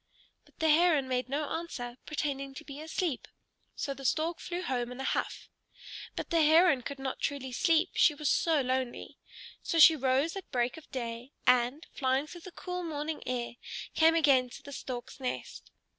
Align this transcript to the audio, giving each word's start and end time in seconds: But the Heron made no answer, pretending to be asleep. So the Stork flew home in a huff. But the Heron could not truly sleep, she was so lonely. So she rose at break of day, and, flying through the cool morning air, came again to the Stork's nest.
But 0.45 0.57
the 0.57 0.69
Heron 0.69 1.07
made 1.07 1.29
no 1.29 1.47
answer, 1.47 1.97
pretending 2.07 2.55
to 2.55 2.63
be 2.63 2.81
asleep. 2.81 3.27
So 3.75 3.93
the 3.93 4.03
Stork 4.03 4.39
flew 4.39 4.63
home 4.63 4.91
in 4.91 4.99
a 4.99 5.03
huff. 5.03 5.47
But 6.15 6.31
the 6.31 6.41
Heron 6.41 6.81
could 6.81 6.97
not 6.97 7.19
truly 7.19 7.51
sleep, 7.51 7.91
she 7.93 8.15
was 8.15 8.27
so 8.31 8.61
lonely. 8.61 9.19
So 9.61 9.77
she 9.77 9.95
rose 9.95 10.35
at 10.35 10.49
break 10.49 10.75
of 10.75 10.89
day, 10.89 11.33
and, 11.45 11.85
flying 11.93 12.25
through 12.25 12.41
the 12.41 12.51
cool 12.51 12.81
morning 12.81 13.21
air, 13.27 13.57
came 13.93 14.15
again 14.15 14.49
to 14.49 14.63
the 14.63 14.71
Stork's 14.73 15.19
nest. 15.19 15.69